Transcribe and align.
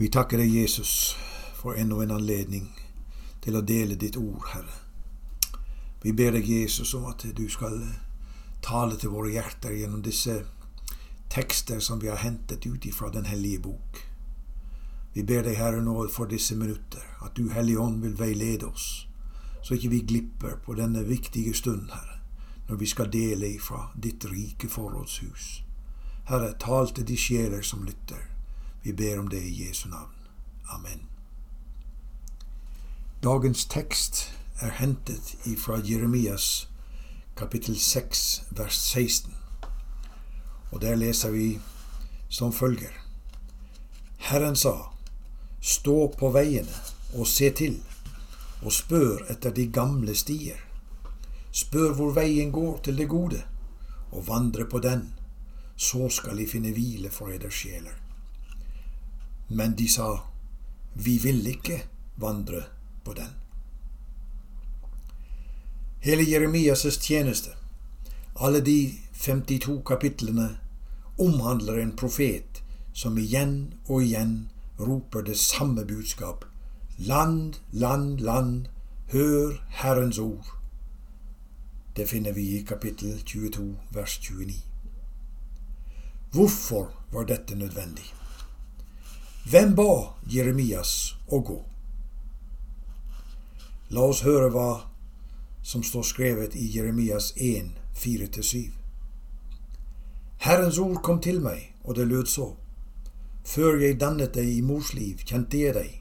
Vi 0.00 0.08
takker 0.08 0.38
deg, 0.40 0.54
Jesus, 0.54 1.16
for 1.54 1.76
enda 1.76 1.98
en 2.00 2.14
anledning 2.14 2.70
til 3.44 3.58
å 3.58 3.60
dele 3.60 3.98
ditt 4.00 4.16
ord, 4.16 4.46
Herre. 4.48 4.78
Vi 6.00 6.14
ber 6.16 6.32
deg, 6.32 6.48
Jesus, 6.48 6.94
om 6.96 7.04
at 7.10 7.26
du 7.36 7.42
skal 7.52 7.76
tale 8.64 8.96
til 8.96 9.12
våre 9.12 9.34
hjerter 9.34 9.76
gjennom 9.76 10.00
disse 10.00 10.38
tekster 11.28 11.84
som 11.84 12.00
vi 12.00 12.08
har 12.08 12.22
hentet 12.24 12.64
ut 12.64 12.88
ifra 12.88 13.10
Den 13.12 13.28
hellige 13.28 13.60
bok. 13.68 14.00
Vi 15.12 15.20
ber 15.20 15.44
deg, 15.44 15.60
Herre, 15.60 15.84
nå 15.84 16.08
for 16.08 16.32
disse 16.32 16.56
minutter, 16.56 17.04
at 17.20 17.36
du, 17.36 17.50
Hellige 17.52 17.84
Ånd, 17.84 18.00
vil 18.00 18.16
veilede 18.16 18.72
oss, 18.72 19.04
så 19.60 19.76
ikke 19.76 19.92
vi 19.98 20.02
glipper 20.14 20.56
på 20.64 20.80
denne 20.80 21.04
viktige 21.04 21.52
stund, 21.52 21.92
Herre, 21.92 22.22
når 22.72 22.80
vi 22.80 22.92
skal 22.96 23.12
dele 23.12 23.52
ifra 23.52 23.90
ditt 23.92 24.24
rike 24.32 24.72
forrådshus. 24.72 25.54
Herre, 26.32 26.54
tal 26.56 26.88
til 26.88 27.04
de 27.04 27.20
sjeler 27.20 27.60
som 27.60 27.84
lytter. 27.84 28.39
Vi 28.82 28.92
ber 28.92 29.18
om 29.20 29.28
det 29.28 29.42
i 29.42 29.66
Jesu 29.66 29.88
navn. 29.88 30.14
Amen. 30.68 31.00
Dagens 33.22 33.64
tekst 33.64 34.32
er 34.60 34.70
hentet 34.70 35.34
fra 35.58 35.80
Jeremias 35.84 36.68
kapittel 37.36 37.78
6 37.78 38.42
vers 38.50 38.76
16. 38.76 39.34
Og 40.70 40.80
der 40.80 40.94
leser 40.94 41.30
vi 41.30 41.60
som 42.28 42.52
følger. 42.52 42.92
Herren 44.16 44.56
sa, 44.56 44.74
stå 45.60 46.08
på 46.18 46.30
veiene 46.32 46.82
og 47.14 47.26
se 47.26 47.50
til, 47.50 47.80
og 48.62 48.72
spør 48.72 49.24
etter 49.32 49.54
de 49.56 49.66
gamle 49.72 50.14
stier. 50.14 50.60
Spør 51.52 51.96
hvor 51.96 52.12
veien 52.14 52.52
går 52.52 52.78
til 52.84 53.00
det 53.00 53.08
gode, 53.08 53.40
og 54.12 54.28
vandre 54.28 54.64
på 54.64 54.78
den, 54.78 55.08
så 55.76 56.08
skal 56.08 56.38
de 56.38 56.46
finne 56.46 56.72
hvile 56.76 57.10
for 57.10 57.32
eders 57.32 57.56
sjeler. 57.64 57.96
Men 59.50 59.74
de 59.74 59.88
sa, 59.88 60.08
vi 60.94 61.18
vil 61.18 61.46
ikke 61.46 61.82
vandre 62.22 62.62
på 63.04 63.14
den. 63.18 63.32
Hele 66.00 66.22
Jeremias' 66.22 67.00
tjeneste, 67.00 67.50
alle 68.40 68.60
de 68.60 68.94
52 69.12 69.82
kapitlene, 69.86 70.58
omhandler 71.18 71.82
en 71.82 71.96
profet 71.96 72.62
som 72.92 73.18
igjen 73.18 73.74
og 73.88 74.06
igjen 74.06 74.48
roper 74.78 75.26
det 75.26 75.36
samme 75.38 75.84
budskap. 75.84 76.44
Land, 76.98 77.58
land, 77.72 78.20
land, 78.20 78.68
hør 79.12 79.58
Herrens 79.82 80.18
ord. 80.18 80.54
Det 81.96 82.08
finner 82.08 82.32
vi 82.32 82.46
i 82.56 82.62
kapittel 82.62 83.22
22, 83.26 83.76
vers 83.90 84.18
29. 84.18 84.54
Hvorfor 86.30 86.88
var 87.12 87.24
dette 87.24 87.54
nødvendig? 87.54 88.19
Hvem 89.48 89.72
ba 89.74 90.18
Jeremias 90.28 91.14
å 91.32 91.38
gå? 91.40 91.56
La 93.90 94.04
oss 94.04 94.20
høre 94.22 94.50
hva 94.52 94.82
som 95.64 95.80
står 95.82 96.04
skrevet 96.04 96.56
i 96.60 96.66
Jeremias 96.74 97.30
1, 97.40 97.72
4-7. 97.96 98.68
Herrens 100.44 100.78
ord 100.78 101.00
kom 101.00 101.22
til 101.24 101.40
meg, 101.40 101.72
og 101.88 101.96
det 101.96 102.06
lød 102.12 102.28
så. 102.28 102.50
Før 103.48 103.80
jeg 103.80 103.98
dannet 104.04 104.36
deg 104.36 104.52
i 104.58 104.60
mors 104.60 104.92
liv, 104.92 105.24
kjente 105.24 105.64
jeg 105.64 105.74
deg, 105.74 105.98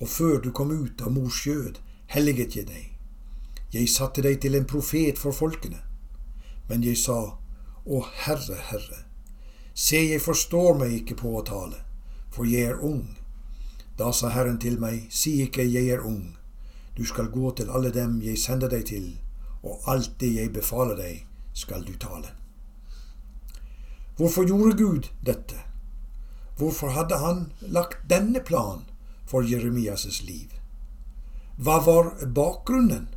og 0.00 0.08
før 0.08 0.40
du 0.40 0.50
kom 0.50 0.72
ut 0.72 1.04
av 1.04 1.12
mors 1.12 1.44
skjød, 1.44 1.78
helliget 2.16 2.56
jeg 2.56 2.72
deg. 2.72 2.90
Jeg 3.76 3.92
satte 3.92 4.24
deg 4.24 4.40
til 4.40 4.56
en 4.56 4.64
profet 4.64 5.20
for 5.20 5.36
folkene. 5.36 5.84
Men 6.72 6.82
jeg 6.82 6.96
sa, 6.96 7.36
Å 7.84 8.04
Herre, 8.24 8.62
Herre, 8.72 9.04
se, 9.76 10.00
jeg 10.00 10.24
forstår 10.24 10.78
meg 10.80 11.02
ikke 11.02 11.20
på 11.20 11.36
å 11.36 11.44
tale 11.44 11.83
for 12.34 12.48
jeg 12.50 12.70
er 12.72 12.80
ung. 12.82 13.16
Da 13.98 14.10
sa 14.12 14.32
Herren 14.34 14.58
til 14.58 14.80
meg, 14.82 15.06
si 15.10 15.36
ikke 15.44 15.62
jeg 15.70 15.92
er 15.94 16.02
ung, 16.02 16.34
du 16.96 17.04
skal 17.06 17.30
gå 17.30 17.50
til 17.58 17.70
alle 17.70 17.90
dem 17.94 18.20
jeg 18.22 18.38
sender 18.38 18.70
deg 18.70 18.86
til, 18.90 19.06
og 19.62 19.86
alt 19.90 20.16
det 20.20 20.32
jeg 20.34 20.52
befaler 20.54 20.98
deg, 20.98 21.22
skal 21.54 21.86
du 21.86 21.94
tale. 21.98 22.34
Hvorfor 24.18 24.46
gjorde 24.46 24.76
Gud 24.78 25.08
dette? 25.26 25.58
Hvorfor 26.58 26.94
hadde 26.94 27.18
han 27.18 27.46
lagt 27.60 28.06
denne 28.10 28.40
plan 28.40 28.84
for 29.26 29.42
Jeremias' 29.42 30.22
liv? 30.26 30.50
Hva 31.56 31.80
var 31.86 32.12
bakgrunnen? 32.34 33.08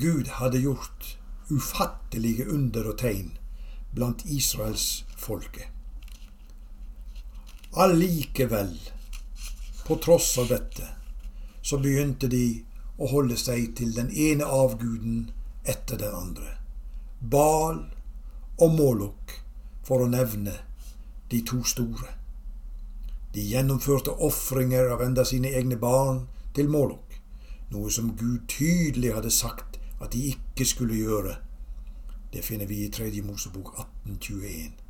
Gud 0.00 0.28
hadde 0.40 0.60
gjort 0.60 1.16
ufattelige 1.48 2.48
under 2.52 2.92
og 2.92 2.98
tegn 3.00 3.32
blant 3.96 4.24
Israels 4.28 5.04
folke. 5.16 5.70
Allikevel, 7.78 8.90
på 9.86 9.96
tross 9.96 10.38
av 10.38 10.48
dette, 10.48 10.88
så 11.62 11.78
begynte 11.78 12.26
de 12.26 12.64
å 12.98 13.06
holde 13.12 13.36
seg 13.38 13.68
til 13.78 13.92
den 13.94 14.08
ene 14.10 14.48
avguden 14.50 15.28
etter 15.62 16.00
den 16.00 16.16
andre. 16.16 16.56
Bal 17.20 17.78
og 18.58 18.74
Molok, 18.74 19.36
for 19.86 20.02
å 20.02 20.08
nevne 20.10 20.56
de 21.30 21.38
to 21.46 21.60
store. 21.62 22.16
De 23.30 23.46
gjennomførte 23.46 24.16
ofringer 24.26 24.90
av 24.96 25.06
enda 25.06 25.22
sine 25.22 25.54
egne 25.54 25.78
barn 25.78 26.24
til 26.58 26.66
Molok, 26.74 27.14
noe 27.70 27.94
som 27.94 28.10
Gud 28.18 28.50
tydelig 28.50 29.14
hadde 29.20 29.30
sagt 29.30 29.78
at 30.02 30.10
de 30.16 30.32
ikke 30.32 30.66
skulle 30.66 30.98
gjøre. 30.98 31.38
Det 32.34 32.42
finner 32.42 32.66
vi 32.66 32.82
i 32.88 32.90
Tredje 32.90 33.22
Mosebok 33.22 33.70
1821. 33.78 34.87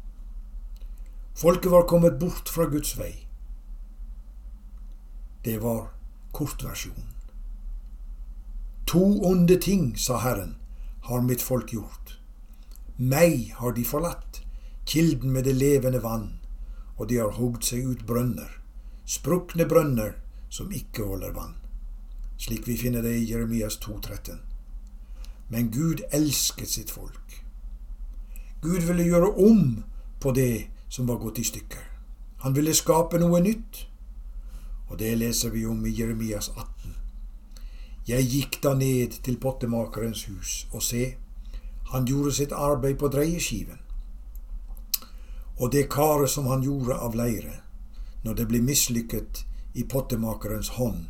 Folket 1.38 1.70
var 1.70 1.82
kommet 1.82 2.18
bort 2.18 2.48
fra 2.48 2.64
Guds 2.66 2.96
vei. 2.98 3.12
Det 5.44 5.58
var 5.58 5.90
kortversjonen. 6.32 7.12
To 8.86 9.02
onde 9.28 9.54
ting, 9.62 9.96
sa 9.96 10.16
Herren, 10.18 10.56
har 11.02 11.22
mitt 11.22 11.42
folk 11.42 11.70
gjort. 11.72 12.16
Meg 12.96 13.52
har 13.54 13.76
de 13.76 13.84
forlatt, 13.86 14.40
kilden 14.84 15.30
med 15.32 15.46
det 15.46 15.54
levende 15.54 16.00
vann, 16.02 16.40
og 16.96 17.06
de 17.06 17.20
har 17.22 17.36
hogd 17.36 17.62
seg 17.62 17.86
ut 17.86 18.02
brønner, 18.08 18.56
sprukne 19.06 19.66
brønner 19.70 20.16
som 20.50 20.72
ikke 20.74 21.06
holder 21.06 21.36
vann, 21.36 21.54
slik 22.34 22.66
vi 22.66 22.74
finner 22.80 23.06
det 23.06 23.12
i 23.14 23.28
Jeremias 23.30 23.78
2,13. 23.84 24.40
Men 25.54 25.70
Gud 25.70 26.02
elsket 26.10 26.74
sitt 26.74 26.90
folk. 26.90 27.38
Gud 28.58 28.82
ville 28.90 29.06
gjøre 29.06 29.30
om 29.38 29.62
på 30.18 30.34
det 30.34 30.66
som 30.88 31.06
var 31.06 31.16
gått 31.16 31.38
i 31.38 31.44
stykker. 31.44 31.84
Han 32.38 32.54
ville 32.54 32.74
skape 32.74 33.18
noe 33.18 33.40
nytt. 33.42 33.84
Og 34.88 34.98
det 34.98 35.16
leser 35.18 35.50
vi 35.52 35.66
om 35.66 35.84
i 35.86 35.92
Jeremias 35.92 36.48
18. 36.54 36.94
Jeg 38.08 38.24
gikk 38.24 38.62
da 38.64 38.72
ned 38.74 39.18
til 39.24 39.36
pottemakerens 39.36 40.22
hus, 40.30 40.52
og 40.72 40.82
se, 40.82 41.18
han 41.92 42.06
gjorde 42.08 42.32
sitt 42.38 42.54
arbeid 42.56 42.96
på 43.00 43.10
dreieskiven. 43.12 43.82
Og 45.58 45.72
det 45.72 45.90
karet 45.92 46.30
som 46.30 46.46
han 46.48 46.64
gjorde 46.64 46.96
av 46.96 47.18
leire, 47.18 47.58
når 48.24 48.38
det 48.38 48.46
ble 48.48 48.62
mislykket 48.64 49.42
i 49.74 49.84
pottemakerens 49.84 50.72
hånd, 50.78 51.08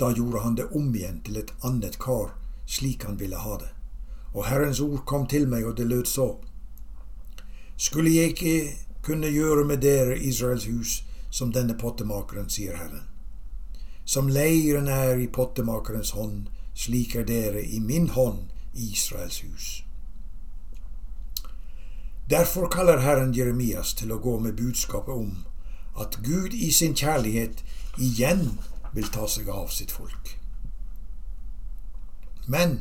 da 0.00 0.10
gjorde 0.10 0.42
han 0.42 0.58
det 0.58 0.66
om 0.74 0.90
igjen 0.94 1.20
til 1.24 1.38
et 1.40 1.52
annet 1.62 2.00
kar, 2.02 2.34
slik 2.66 3.06
han 3.06 3.20
ville 3.20 3.38
ha 3.38 3.54
det. 3.62 3.70
Og 4.34 4.48
Herrens 4.48 4.80
ord 4.80 5.04
kom 5.06 5.28
til 5.30 5.46
meg, 5.48 5.64
og 5.64 5.76
det 5.78 5.86
lød 5.86 6.10
så. 6.10 6.26
Skulle 7.76 8.10
jeg 8.10 8.34
ikke 8.34 8.85
kunne 9.06 9.30
gjøre 9.30 9.64
med 9.64 9.84
dere, 9.84 10.18
Israels 10.18 10.66
hus, 10.66 11.00
som 11.30 11.52
denne 11.54 11.76
pottemakeren, 11.78 12.50
sier 12.50 12.76
Herren. 12.76 13.06
Som 14.04 14.28
leiren 14.30 14.88
er 14.90 15.18
i 15.18 15.30
pottemakerens 15.30 16.12
hånd, 16.18 16.46
slik 16.74 17.16
er 17.16 17.26
dere 17.26 17.62
i 17.62 17.80
min 17.80 18.08
hånd, 18.14 18.48
Israels 18.74 19.40
hus. 19.46 19.68
Derfor 22.30 22.66
kaller 22.68 23.04
Herren 23.04 23.34
Jeremias 23.34 23.94
til 23.94 24.10
å 24.12 24.18
gå 24.18 24.38
med 24.42 24.58
budskapet 24.58 25.14
om 25.14 25.44
at 25.96 26.18
Gud 26.26 26.54
i 26.54 26.72
sin 26.74 26.96
kjærlighet 26.98 27.62
igjen 28.02 28.58
vil 28.96 29.06
ta 29.14 29.28
seg 29.30 29.48
av 29.52 29.70
sitt 29.72 29.94
folk. 29.94 30.34
Men 32.50 32.80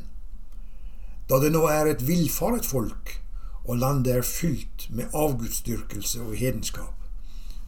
da 1.29 1.39
det 1.41 1.53
nå 1.53 1.61
er 1.69 1.89
et 1.89 2.03
villfaret 2.05 2.65
folk, 2.65 3.19
og 3.65 3.77
landet 3.77 4.13
er 4.15 4.21
fylt 4.21 4.87
med 4.89 5.13
avgudsdyrkelse 5.13 6.21
og 6.21 6.35
hedenskap, 6.35 6.93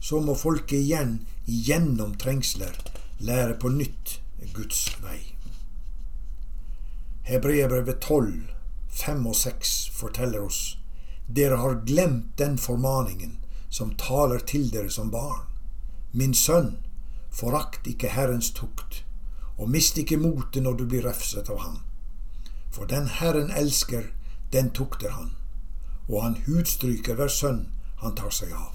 så 0.00 0.20
må 0.20 0.34
folket 0.38 0.78
igjen 0.78 1.18
gjennom 1.46 2.14
trengsler 2.14 2.76
lære 3.18 3.56
på 3.58 3.70
nytt 3.74 4.20
Guds 4.54 4.84
vei. 5.02 5.18
Hebreerbrevet 7.26 8.00
12, 8.00 8.46
5 8.88 9.26
og 9.26 9.36
6 9.36 9.72
forteller 9.94 10.44
oss 10.46 10.78
dere 11.28 11.58
har 11.60 11.82
glemt 11.84 12.38
den 12.38 12.56
formaningen 12.58 13.34
som 13.68 13.90
taler 14.00 14.38
til 14.38 14.70
dere 14.72 14.88
som 14.90 15.10
barn. 15.12 15.42
Min 16.12 16.32
sønn, 16.34 16.78
forakt 17.30 17.86
ikke 17.86 18.14
Herrens 18.14 18.48
tukt, 18.56 19.02
og 19.58 19.68
mist 19.68 19.98
ikke 20.00 20.16
motet 20.16 20.62
når 20.64 20.78
du 20.78 20.86
blir 20.88 21.04
refset 21.04 21.50
av 21.52 21.60
ham. 21.66 21.82
For 22.72 22.88
den 22.88 23.10
Herren 23.18 23.50
elsker, 23.50 24.08
den 24.52 24.70
tukter 24.72 25.12
han 25.12 25.34
og 26.08 26.22
han 26.22 26.36
hudstryker 26.46 27.18
hver 27.18 27.32
sønn 27.32 27.66
han 28.02 28.14
tar 28.18 28.32
seg 28.34 28.52
av. 28.52 28.74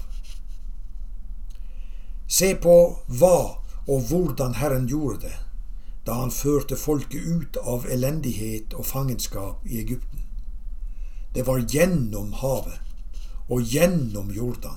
Se 2.26 2.54
på 2.56 2.76
hva 3.20 3.38
og 3.84 4.06
hvordan 4.08 4.56
Herren 4.60 4.86
gjorde 4.88 5.28
det 5.28 5.36
da 6.04 6.18
han 6.18 6.32
førte 6.32 6.76
folket 6.76 7.24
ut 7.24 7.56
av 7.64 7.86
elendighet 7.88 8.74
og 8.76 8.84
fangenskap 8.84 9.64
i 9.64 9.78
Egypten. 9.80 10.20
Det 11.34 11.46
var 11.46 11.64
gjennom 11.64 12.34
havet 12.42 12.80
og 13.48 13.62
gjennom 13.72 14.28
Jordan, 14.32 14.76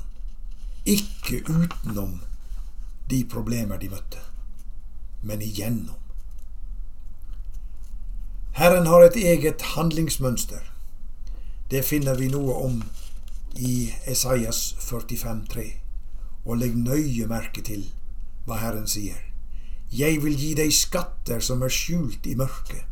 ikke 0.88 1.44
utenom 1.48 2.22
de 3.12 3.24
problemer 3.28 3.80
de 3.80 3.90
møtte, 3.92 4.24
men 5.22 5.44
igjennom. 5.44 6.00
Herren 8.58 8.88
har 8.88 9.04
et 9.06 9.20
eget 9.20 9.62
handlingsmønster. 9.76 10.64
Det 11.68 11.84
finner 11.84 12.16
vi 12.16 12.30
noe 12.32 12.54
om 12.64 12.78
i 13.60 13.92
Esaias 14.08 14.76
45,3. 14.80 15.66
Og 16.48 16.62
legg 16.62 16.78
nøye 16.80 17.28
merke 17.28 17.64
til 17.66 17.90
hva 18.48 18.62
Herren 18.62 18.88
sier. 18.88 19.20
Jeg 19.92 20.22
vil 20.24 20.36
gi 20.40 20.54
deg 20.56 20.72
skatter 20.72 21.44
som 21.44 21.64
er 21.64 21.72
skjult 21.72 22.28
i 22.28 22.36
mørket, 22.40 22.86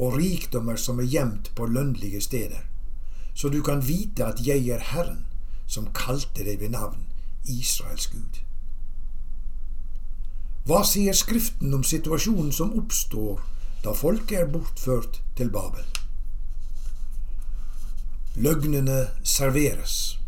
og 0.00 0.16
rikdommer 0.16 0.80
som 0.80 1.00
er 1.00 1.08
gjemt 1.12 1.50
på 1.56 1.68
lønnlige 1.68 2.20
steder, 2.24 2.64
så 3.34 3.48
du 3.52 3.62
kan 3.64 3.84
vite 3.84 4.24
at 4.24 4.40
jeg 4.44 4.68
er 4.72 4.84
Herren, 4.92 5.24
som 5.66 5.92
kalte 5.96 6.44
deg 6.44 6.60
ved 6.60 6.72
navn, 6.76 7.08
Israels 7.44 8.08
Gud. 8.12 8.40
Hva 10.68 10.82
sier 10.88 11.16
Skriften 11.16 11.72
om 11.76 11.84
situasjonen 11.84 12.52
som 12.52 12.72
oppstår 12.80 13.44
da 13.84 13.92
folket 13.96 14.40
er 14.40 14.52
bortført 14.52 15.20
til 15.36 15.52
Babel? 15.52 15.84
Løgnene 18.36 19.06
serveres 19.24 20.18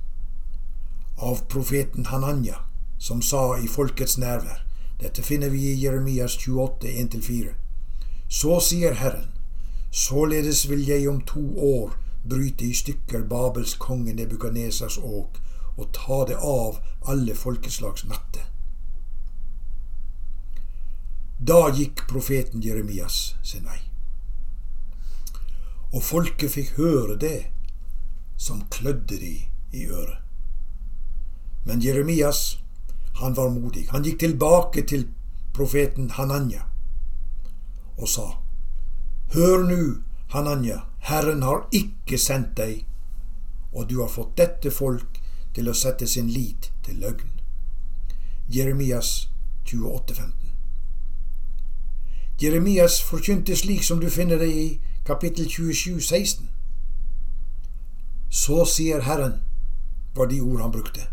av 1.20 1.42
profeten 1.52 2.06
Hananya, 2.08 2.62
som 2.98 3.20
sa 3.22 3.58
i 3.60 3.66
folkets 3.68 4.16
nærvær 4.16 4.62
Dette 5.02 5.22
finner 5.22 5.52
vi 5.52 5.66
i 5.68 5.74
Jeremias 5.82 6.38
28, 6.40 6.88
1-4. 6.88 7.52
Så 8.28 8.56
sier 8.64 8.96
Herren, 8.96 9.28
således 9.90 10.64
vil 10.70 10.86
jeg 10.88 11.04
om 11.10 11.20
to 11.20 11.42
år 11.60 11.92
bryte 12.24 12.64
i 12.64 12.72
stykker 12.72 13.28
Babels 13.28 13.76
konge 13.78 14.16
Nebukadnesas 14.16 14.96
åk 14.98 15.36
og 15.76 15.92
ta 15.92 16.22
det 16.32 16.40
av 16.40 16.80
alle 17.04 17.36
folkeslags 17.36 18.08
natte. 18.08 18.46
Da 21.38 21.68
gikk 21.76 22.06
profeten 22.08 22.64
Jeremias 22.64 23.36
sin 23.44 23.68
vei. 23.68 23.78
Og 25.92 26.02
folket 26.02 26.56
fikk 26.56 26.74
høre 26.80 27.20
det 27.20 27.36
som 28.38 28.62
klødde 28.70 29.18
de 29.18 29.34
i 29.72 29.86
øret. 29.86 30.18
Men 31.64 31.84
Jeremias, 31.84 32.58
han 33.14 33.36
var 33.36 33.48
modig. 33.48 33.90
Han 33.90 34.02
gikk 34.02 34.20
tilbake 34.20 34.86
til 34.86 35.08
profeten 35.54 36.10
Hananya 36.10 36.62
og 37.98 38.08
sa, 38.08 38.26
Hør 39.34 39.64
nu, 39.68 40.02
Hananya, 40.28 40.78
Herren 40.98 41.42
har 41.42 41.66
ikke 41.72 42.18
sendt 42.18 42.56
deg, 42.56 42.84
og 43.72 43.90
du 43.90 44.00
har 44.00 44.08
fått 44.08 44.36
dette 44.38 44.70
folk 44.70 45.18
til 45.54 45.68
å 45.68 45.74
sette 45.74 46.06
sin 46.06 46.30
lit 46.30 46.70
til 46.86 47.02
løgn. 47.02 47.32
Jeremias 48.48 49.28
28, 49.66 50.14
15. 50.14 50.32
Jeremias 52.42 53.02
forkynte 53.02 53.56
slik 53.56 53.82
som 53.84 54.00
du 54.00 54.08
finner 54.10 54.38
det 54.38 54.48
i 54.48 54.68
kapittel 55.04 55.50
27, 55.50 56.00
16. 56.00 56.48
Så 58.28 58.64
sier 58.64 59.00
Herren, 59.00 59.40
var 60.14 60.26
de 60.26 60.40
ord 60.40 60.60
han 60.60 60.72
brukte. 60.72 61.06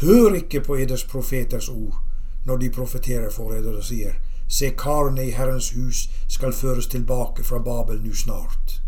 Hør 0.00 0.34
ikke 0.34 0.60
på 0.60 0.76
eders 0.76 1.04
profeters 1.04 1.68
ord 1.68 1.98
når 2.44 2.56
de 2.56 2.70
profeterer 2.70 3.30
for 3.30 3.52
eder 3.52 3.76
og 3.76 3.84
sier, 3.84 4.14
se 4.48 4.70
karene 4.78 5.26
i 5.28 5.34
Herrens 5.36 5.70
hus 5.76 6.06
skal 6.28 6.56
føres 6.56 6.86
tilbake 6.86 7.44
fra 7.44 7.58
Babel 7.58 8.00
nu 8.02 8.14
snart. 8.14 8.80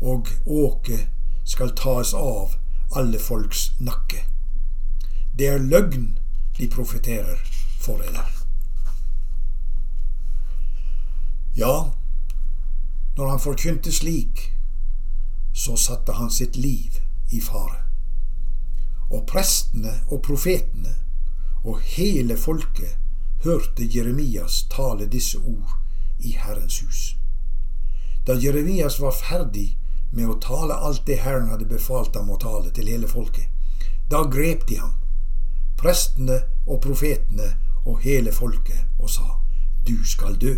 Og 0.00 0.28
åket 0.46 1.08
skal 1.44 1.74
tas 1.76 2.14
av 2.14 2.54
alle 2.96 3.18
folks 3.18 3.72
nakke. 3.80 4.22
Det 5.38 5.48
er 5.48 5.58
løgn 5.58 6.18
de 6.58 6.68
profeterer 6.68 7.36
for 7.80 8.00
eder. 8.00 8.32
Ja, 11.56 11.90
når 13.16 13.28
han 13.30 13.40
forkynte 13.40 13.92
slik, 13.92 14.52
så 15.56 15.76
satte 15.76 16.12
han 16.12 16.30
sitt 16.30 16.56
liv 16.56 16.98
i 17.30 17.40
fare. 17.40 17.80
Og 19.10 19.24
prestene 19.26 19.94
og 20.10 20.20
profetene 20.26 20.92
og 21.64 21.80
hele 21.96 22.36
folket 22.36 22.98
hørte 23.44 23.86
Jeremias 23.94 24.66
tale 24.70 25.06
disse 25.08 25.38
ord 25.38 25.78
i 26.18 26.34
Herrens 26.36 26.80
hus. 26.84 27.00
Da 28.26 28.36
Jeremias 28.36 28.98
var 29.00 29.16
ferdig 29.16 29.78
med 30.10 30.28
å 30.28 30.36
tale 30.42 30.76
alt 30.76 31.06
det 31.08 31.22
Herren 31.24 31.48
hadde 31.48 31.68
befalt 31.70 32.16
ham 32.20 32.28
å 32.30 32.40
tale 32.42 32.72
til 32.76 32.90
hele 32.92 33.08
folket, 33.08 33.48
da 34.10 34.26
grep 34.28 34.66
de 34.68 34.76
ham, 34.82 34.92
prestene 35.80 36.42
og 36.66 36.82
profetene 36.84 37.54
og 37.86 38.04
hele 38.04 38.32
folket, 38.32 38.84
og 38.98 39.10
sa, 39.10 39.40
Du 39.86 40.04
skal 40.04 40.36
dø. 40.36 40.56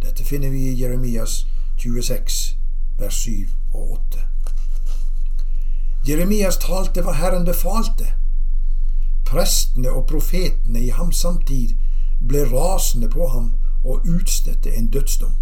Dette 0.00 0.24
finner 0.24 0.50
vi 0.54 0.70
i 0.70 0.78
Jeremias 0.78 1.44
26, 1.82 2.59
vers 3.00 3.14
7 3.14 3.48
og 3.74 3.92
8. 3.92 4.18
Jeremias 6.08 6.56
talte 6.58 7.02
hva 7.04 7.12
Herren 7.12 7.44
befalte. 7.44 8.06
Prestene 9.28 9.92
og 9.92 10.06
profetene 10.10 10.80
i 10.80 10.90
ham 10.96 11.12
samtid 11.12 11.76
ble 12.28 12.44
rasende 12.50 13.08
på 13.08 13.28
ham 13.28 13.52
og 13.84 14.06
utstedte 14.08 14.74
en 14.76 14.88
dødsdom. 14.88 15.34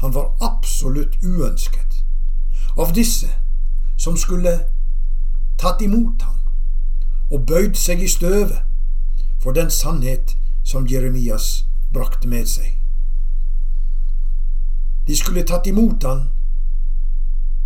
Han 0.00 0.14
var 0.14 0.36
absolutt 0.40 1.16
uønsket. 1.24 2.02
Av 2.76 2.92
disse 2.94 3.28
som 3.96 4.16
skulle 4.16 4.58
tatt 5.58 5.80
imot 5.82 6.22
ham 6.22 6.40
og 7.32 7.46
bøyd 7.48 7.76
seg 7.80 8.02
i 8.04 8.08
støvet 8.08 8.60
for 9.42 9.56
den 9.56 9.70
sannhet 9.70 10.36
som 10.64 10.86
Jeremias 10.88 11.64
brakte 11.92 12.28
med 12.28 12.46
seg. 12.46 12.76
De 15.06 15.16
skulle 15.16 15.46
tatt 15.46 15.66
imot 15.66 16.04
han 16.04 16.26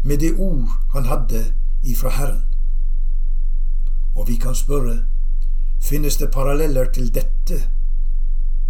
med 0.02 0.18
det 0.18 0.32
ord 0.38 0.68
han 0.92 1.04
hadde 1.04 1.44
ifra 1.82 2.10
Herren. 2.10 2.42
Og 4.16 4.28
vi 4.28 4.36
kan 4.36 4.54
spørre, 4.54 4.98
finnes 5.80 6.16
det 6.16 6.30
paralleller 6.32 6.92
til 6.92 7.14
dette 7.14 7.62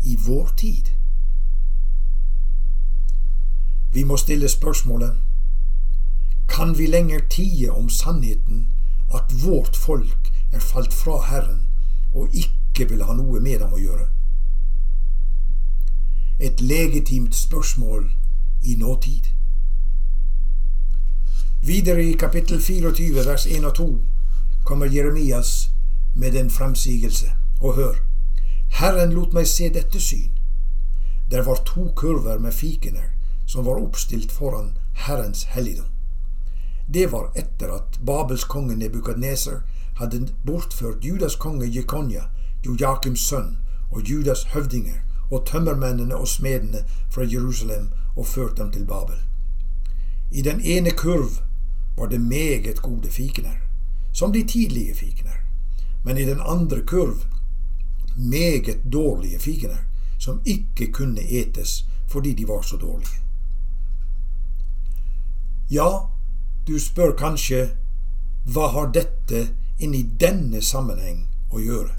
i 0.04 0.16
vår 0.26 0.52
tid? 0.56 0.84
Vi 3.92 4.04
må 4.04 4.16
stille 4.16 4.48
spørsmålet 4.48 5.16
kan 6.50 6.78
vi 6.78 6.86
lenger 6.86 7.20
tie 7.30 7.72
om 7.72 7.88
sannheten 7.88 8.68
at 9.14 9.44
vårt 9.46 9.76
folk 9.76 10.32
er 10.52 10.58
falt 10.58 10.92
fra 10.94 11.20
Herren 11.22 11.66
og 12.14 12.28
ikke 12.34 12.88
vil 12.90 13.02
ha 13.06 13.14
noe 13.14 13.40
med 13.40 13.60
dem 13.62 13.74
å 13.74 13.78
gjøre? 13.78 14.06
Et 16.40 16.60
legitimt 16.60 17.34
spørsmål 17.34 18.10
i 18.62 18.74
nåtid. 18.74 19.30
Videre 21.62 22.04
i 22.04 22.12
kapittel 22.12 22.60
24 22.60 23.24
vers 23.26 23.46
1 23.46 23.64
og 23.64 23.74
2 23.74 24.02
kommer 24.64 24.86
Jeremias 24.86 25.70
med 26.16 26.34
en 26.34 26.50
fremsigelse. 26.50 27.26
Og 27.60 27.74
hør, 27.74 27.94
Herren 28.70 29.12
lot 29.12 29.34
meg 29.36 29.44
se 29.46 29.68
dette 29.68 30.00
syn. 30.00 30.30
Der 31.30 31.42
var 31.44 31.60
to 31.66 31.90
kurver 31.96 32.38
med 32.38 32.52
fikener 32.52 33.10
som 33.46 33.66
var 33.66 33.76
oppstilt 33.76 34.32
foran 34.32 34.70
Herrens 34.94 35.42
helligdom. 35.52 35.90
Det 36.94 37.12
var 37.12 37.28
etter 37.36 37.74
at 37.74 38.00
Babels 38.06 38.44
konge 38.44 38.76
Nebukadneser 38.76 39.60
hadde 40.00 40.28
bortført 40.46 41.04
Judas 41.04 41.36
konge 41.36 41.68
Jekonja, 41.76 42.22
Jojakims 42.66 43.20
sønn, 43.20 43.58
og 43.90 44.08
Judas 44.10 44.44
høvdinger 44.54 45.04
og 45.30 45.44
tømmermennene 45.46 46.16
og 46.16 46.28
smedene 46.28 46.86
fra 47.10 47.28
Jerusalem 47.32 47.92
og 48.16 48.26
ført 48.26 48.56
dem 48.56 48.72
til 48.72 48.86
Babel. 48.86 49.20
I 50.30 50.42
den 50.42 50.60
ene 50.60 50.90
kurv 50.90 51.49
var 52.00 52.06
det 52.06 52.20
meget 52.20 52.82
gode 52.82 53.08
fikener, 53.08 53.56
som 54.12 54.32
de 54.32 54.46
tidlige 54.46 54.94
fikener, 54.94 55.36
men 56.04 56.18
i 56.18 56.24
den 56.24 56.40
andre 56.40 56.80
kurv 56.86 57.16
meget 58.16 58.92
dårlige 58.92 59.38
fikener, 59.38 59.76
som 60.18 60.40
ikke 60.44 60.92
kunne 60.92 61.20
etes 61.20 61.86
fordi 62.08 62.34
de 62.34 62.48
var 62.48 62.62
så 62.62 62.76
dårlige. 62.76 63.20
Ja, 65.70 65.88
du 66.68 66.78
spør 66.78 67.12
kanskje 67.16 67.68
hva 68.48 68.66
har 68.72 68.92
dette 68.96 69.48
inni 69.78 70.02
denne 70.20 70.62
sammenheng 70.62 71.28
å 71.52 71.60
gjøre? 71.60 71.94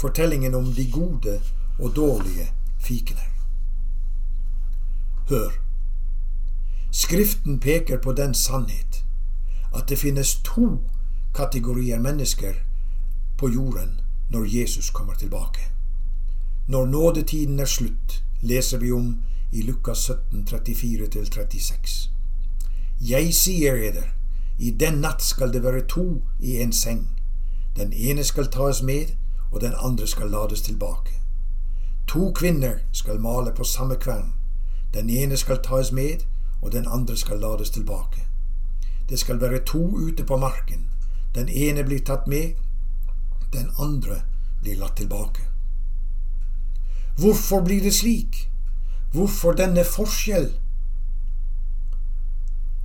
Fortellingen 0.00 0.54
om 0.54 0.72
de 0.72 0.90
gode 0.90 1.40
og 1.78 1.92
dårlige 1.96 2.48
fikener. 2.80 3.28
Hør. 5.28 5.52
Skriften 6.90 7.60
peker 7.60 7.98
på 7.98 8.12
den 8.12 8.34
sannhet 8.34 9.05
at 9.76 9.88
det 9.88 9.98
finnes 9.98 10.40
to 10.44 10.78
kategorier 11.34 12.00
mennesker 12.00 12.54
på 13.38 13.48
jorden 13.48 14.00
når 14.30 14.44
Jesus 14.58 14.90
kommer 14.90 15.14
tilbake. 15.14 15.60
Når 16.68 16.86
nådetiden 16.86 17.60
er 17.60 17.64
slutt, 17.64 18.24
leser 18.42 18.78
vi 18.78 18.92
om 18.92 19.22
i 19.52 19.62
Lukas 19.62 19.98
17, 19.98 20.48
34-36. 20.50 22.10
Jeg 23.00 23.34
sier 23.34 23.74
eder, 23.74 24.08
i 24.58 24.70
den 24.70 24.94
natt 25.00 25.22
skal 25.22 25.52
det 25.52 25.62
være 25.62 25.86
to 25.88 26.22
i 26.40 26.56
en 26.62 26.72
seng. 26.72 27.08
Den 27.76 27.92
ene 27.92 28.24
skal 28.24 28.50
tas 28.50 28.82
med, 28.82 29.06
og 29.52 29.60
den 29.60 29.72
andre 29.78 30.06
skal 30.06 30.30
lades 30.30 30.62
tilbake. 30.62 31.12
To 32.08 32.32
kvinner 32.32 32.78
skal 32.92 33.20
male 33.20 33.52
på 33.56 33.64
samme 33.64 33.96
kvern. 33.96 34.32
Den 34.94 35.10
ene 35.10 35.36
skal 35.36 35.62
tas 35.62 35.92
med, 35.92 36.24
og 36.62 36.72
den 36.72 36.86
andre 36.88 37.16
skal 37.16 37.38
lades 37.38 37.70
tilbake. 37.70 38.25
Det 39.08 39.18
skal 39.18 39.40
være 39.40 39.64
to 39.64 39.98
ute 39.98 40.24
på 40.24 40.36
marken. 40.36 40.86
Den 41.34 41.48
ene 41.48 41.84
blir 41.84 42.04
tatt 42.04 42.26
med, 42.26 42.56
den 43.52 43.70
andre 43.78 44.22
blir 44.62 44.78
latt 44.78 44.96
tilbake. 44.96 45.42
Hvorfor 47.18 47.60
blir 47.60 47.82
det 47.82 47.94
slik? 47.94 48.48
Hvorfor 49.12 49.52
denne 49.52 49.84
forskjell? 49.84 50.50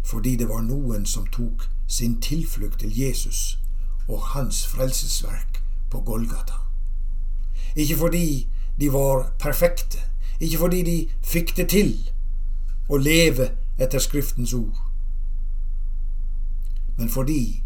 Fordi 0.04 0.36
det 0.36 0.50
var 0.50 0.62
noen 0.62 1.06
som 1.06 1.28
tok 1.28 1.68
sin 1.88 2.22
tilflukt 2.22 2.80
til 2.80 3.00
Jesus 3.00 3.58
og 4.08 4.22
hans 4.22 4.68
frelsesverk 4.68 5.62
på 5.92 6.02
Golgata. 6.02 6.54
Ikke 7.76 7.98
fordi 7.98 8.48
de 8.80 8.94
var 8.94 9.34
perfekte, 9.40 10.00
ikke 10.40 10.58
fordi 10.58 10.84
de 10.84 10.98
fikk 11.24 11.58
det 11.58 11.70
til 11.70 11.92
å 12.90 12.98
leve 12.98 13.52
etter 13.80 14.00
Skriftens 14.00 14.54
ord, 14.54 14.78
men 17.02 17.10
fordi 17.10 17.64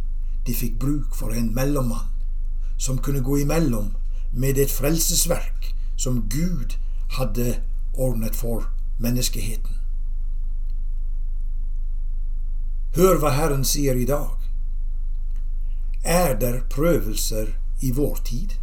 de 0.47 0.53
fikk 0.55 0.77
bruk 0.79 1.15
for 1.19 1.35
en 1.35 1.49
mellommann 1.55 2.07
som 2.77 3.01
kunne 3.03 3.19
gå 3.19 3.37
imellom 3.37 3.89
med 4.31 4.57
et 4.57 4.71
frelsesverk 4.71 5.73
som 5.97 6.21
Gud 6.29 6.77
hadde 7.17 7.57
ordnet 7.93 8.35
for 8.35 8.69
menneskeheten. 8.99 9.75
Hør 12.95 13.19
hva 13.19 13.33
Herren 13.35 13.67
sier 13.67 13.99
i 13.99 14.07
dag. 14.07 14.39
Er 16.03 16.39
det 16.39 16.63
prøvelser 16.71 17.51
i 17.83 17.91
vår 17.91 18.15
tid? 18.23 18.55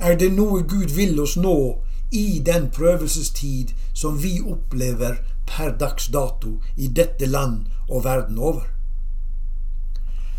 Er 0.00 0.16
det 0.16 0.30
noe 0.32 0.62
Gud 0.64 0.96
vil 0.96 1.20
oss 1.20 1.36
nå 1.36 1.82
i 2.16 2.40
den 2.46 2.70
prøvelsestid 2.72 3.76
som 3.92 4.22
vi 4.24 4.38
opplever 4.40 5.20
per 5.44 5.76
dags 5.76 6.08
dato 6.08 6.56
i 6.76 6.88
dette 6.88 7.28
land 7.28 7.68
og 7.90 8.04
verden 8.08 8.38
over? 8.38 8.77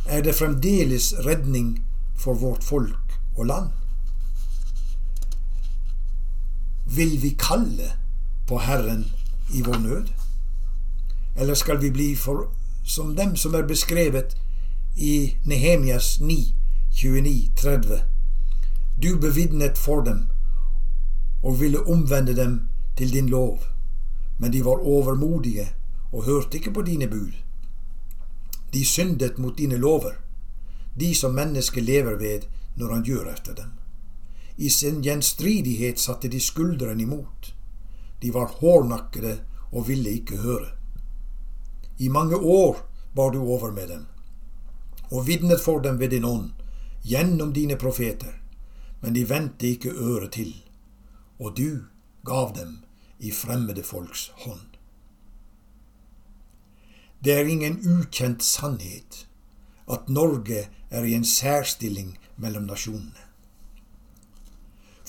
Er 0.10 0.22
det 0.22 0.36
fremdeles 0.36 1.14
redning 1.26 1.86
for 2.18 2.34
vårt 2.34 2.64
folk 2.64 3.20
og 3.38 3.46
land? 3.46 3.70
Vil 6.96 7.22
vi 7.22 7.30
kalle 7.40 7.92
på 8.48 8.58
Herren 8.58 9.06
i 9.54 9.62
vår 9.62 9.78
nød? 9.78 10.08
Eller 11.36 11.54
skal 11.54 11.82
vi 11.82 11.92
bli 11.92 12.16
for, 12.16 12.50
som 12.84 13.16
dem 13.16 13.36
som 13.36 13.54
er 13.54 13.68
beskrevet 13.68 14.34
i 14.98 15.36
Nehemias 15.46 16.20
9, 16.20 16.56
29-30? 16.94 18.00
Du 19.04 19.18
bevitnet 19.22 19.78
for 19.78 20.02
dem 20.02 20.28
og 21.44 21.60
ville 21.60 21.88
omvende 21.88 22.36
dem 22.36 22.62
til 22.98 23.14
din 23.14 23.30
lov, 23.30 23.60
men 24.40 24.54
de 24.54 24.66
var 24.66 24.82
overmodige 24.82 25.70
og 26.12 26.24
hørte 26.24 26.58
ikke 26.58 26.74
på 26.74 26.82
dine 26.82 27.08
bud. 27.08 27.32
De 28.74 28.86
syndet 28.86 29.38
mot 29.38 29.58
dine 29.58 29.78
lover, 29.78 30.20
de 30.96 31.16
som 31.16 31.36
mennesket 31.36 31.84
lever 31.84 32.16
ved 32.16 32.48
når 32.76 32.94
han 32.94 33.04
gjør 33.04 33.32
etter 33.34 33.56
dem. 33.58 33.72
I 34.58 34.70
sin 34.70 35.02
gjenstridighet 35.02 36.00
satte 36.00 36.28
de 36.28 36.40
skulderen 36.40 37.00
imot. 37.02 37.54
De 38.22 38.34
var 38.34 38.52
hårnakkede 38.60 39.40
og 39.72 39.88
ville 39.88 40.12
ikke 40.12 40.38
høre. 40.44 40.72
I 41.98 42.10
mange 42.10 42.36
år 42.36 42.78
bar 43.16 43.32
du 43.32 43.40
over 43.42 43.72
med 43.72 43.88
dem, 43.88 44.06
og 45.12 45.28
vitnet 45.28 45.62
for 45.62 45.80
dem 45.80 46.00
ved 46.00 46.10
din 46.10 46.26
ånd, 46.26 46.52
gjennom 47.04 47.54
dine 47.54 47.76
profeter, 47.76 48.36
men 49.02 49.16
de 49.16 49.30
vendte 49.30 49.68
ikke 49.68 49.92
øret 49.92 50.32
til, 50.32 50.54
og 51.40 51.58
du 51.58 51.84
gav 52.26 52.54
dem 52.56 52.78
i 53.20 53.32
fremmede 53.32 53.84
folks 53.84 54.32
hånd. 54.46 54.69
Det 57.24 57.34
er 57.34 57.48
ingen 57.52 57.80
ukjent 57.84 58.44
sannhet 58.44 59.26
at 59.92 60.10
Norge 60.10 60.68
er 60.90 61.04
i 61.04 61.16
en 61.18 61.26
særstilling 61.26 62.14
mellom 62.38 62.68
nasjonene. 62.70 63.26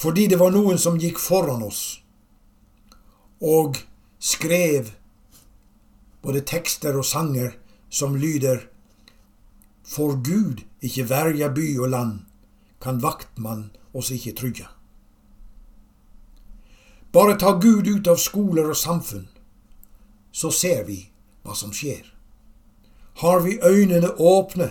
Fordi 0.00 0.26
det 0.26 0.38
var 0.40 0.50
noen 0.54 0.78
som 0.80 0.98
gikk 0.98 1.20
foran 1.20 1.62
oss 1.62 2.00
og 3.40 3.76
skrev 4.18 4.90
både 6.24 6.42
tekster 6.48 6.96
og 6.96 7.04
sanger 7.04 7.54
som 7.88 8.16
lyder 8.16 8.66
For 9.84 10.16
Gud 10.22 10.62
ikke 10.80 11.08
verja 11.10 11.48
by 11.50 11.66
og 11.78 11.88
land, 11.90 12.12
kan 12.80 13.00
vaktmann 13.02 13.70
oss 13.92 14.12
ikke 14.14 14.36
trygge. 14.38 14.68
Bare 17.12 17.34
ta 17.38 17.56
Gud 17.58 17.88
ut 17.90 18.06
av 18.06 18.20
skoler 18.22 18.70
og 18.70 18.78
samfunn, 18.78 19.26
så 20.30 20.52
ser 20.54 20.84
vi 20.86 21.00
hva 21.50 21.58
som 21.58 21.74
skjer. 21.74 22.06
Har 23.20 23.42
vi 23.42 23.58
øynene 23.58 24.14
åpne, 24.16 24.70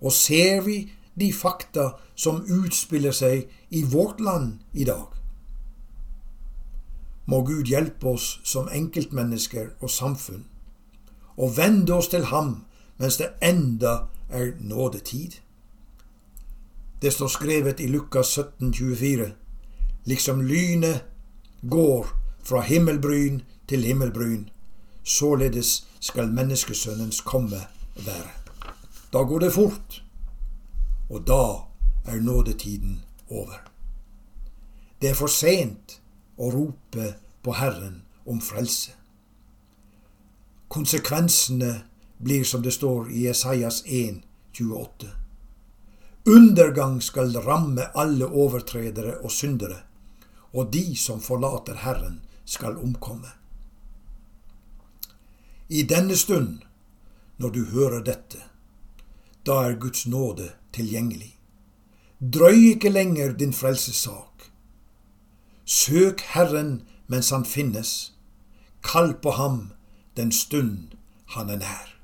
og 0.00 0.12
ser 0.12 0.62
vi 0.64 0.92
de 1.20 1.32
fakta 1.32 1.90
som 2.14 2.44
utspiller 2.46 3.12
seg 3.12 3.50
i 3.70 3.82
vårt 3.82 4.20
land 4.20 4.62
i 4.72 4.86
dag? 4.86 5.10
Må 7.26 7.42
Gud 7.46 7.68
hjelpe 7.68 8.14
oss 8.14 8.38
som 8.44 8.70
enkeltmennesker 8.72 9.74
og 9.80 9.90
samfunn, 9.90 10.46
og 11.36 11.56
vende 11.56 11.94
oss 11.98 12.08
til 12.08 12.24
Ham 12.30 12.62
mens 13.00 13.16
det 13.16 13.30
enda 13.42 14.10
er 14.28 14.52
nådetid. 14.60 15.40
Det 17.02 17.12
står 17.12 17.28
skrevet 17.32 17.80
i 17.80 17.86
Lukas 17.88 18.26
17, 18.36 18.72
24, 18.74 19.30
liksom 20.04 20.42
lynet 20.42 21.04
går 21.62 22.08
fra 22.44 22.60
himmelbryn 22.60 23.40
til 23.68 23.84
himmelbryn, 23.84 24.48
således 25.02 25.89
skal 26.00 26.32
menneskesønnens 26.32 27.20
komme 27.20 27.60
være. 27.94 28.30
Da 29.12 29.22
går 29.22 29.38
det 29.38 29.52
fort, 29.52 30.02
og 31.10 31.26
da 31.26 31.42
er 32.04 32.20
nådetiden 32.20 33.00
over. 33.28 33.60
Det 35.00 35.10
er 35.10 35.18
for 35.18 35.32
sent 35.32 36.00
å 36.38 36.50
rope 36.52 37.14
på 37.42 37.54
Herren 37.56 38.02
om 38.26 38.40
frelse. 38.40 38.92
Konsekvensene 40.70 41.72
blir 42.18 42.44
som 42.44 42.62
det 42.62 42.72
står 42.76 43.10
i 43.10 43.26
Esaias 43.32 43.82
1, 43.86 44.20
28. 44.52 45.08
Undergang 46.30 47.00
skal 47.02 47.32
ramme 47.42 47.88
alle 47.96 48.28
overtredere 48.28 49.18
og 49.24 49.32
syndere, 49.32 49.80
og 50.52 50.72
de 50.72 50.96
som 50.96 51.20
forlater 51.20 51.80
Herren, 51.82 52.20
skal 52.44 52.76
omkomme. 52.78 53.39
I 55.70 55.82
denne 55.82 56.16
stund, 56.16 56.62
når 57.38 57.50
du 57.50 57.64
hører 57.64 58.02
dette, 58.02 58.40
da 59.46 59.60
er 59.68 59.76
Guds 59.78 60.06
nåde 60.06 60.48
tilgjengelig. 60.74 61.36
Drøy 62.18 62.72
ikke 62.72 62.90
lenger 62.90 63.36
din 63.38 63.52
frelsessak. 63.54 64.50
Søk 65.64 66.20
Herren 66.34 66.82
mens 67.06 67.30
han 67.30 67.46
finnes. 67.46 68.12
Kall 68.82 69.14
på 69.22 69.30
ham 69.30 69.70
den 70.16 70.32
stund 70.32 70.90
han 71.36 71.50
er 71.50 71.62
nær. 71.62 71.94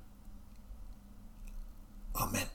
Amen. 2.15 2.47